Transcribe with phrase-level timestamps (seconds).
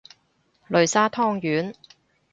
[0.71, 1.75] 擂沙湯圓